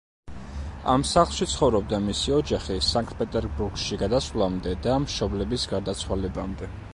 [0.93, 6.73] ამ სახლში ცხოვრობდა მისი ოჯახი სანქტ-პეტერბურგში გადასვლამდე და მშობლების გარდაცვალებამდე.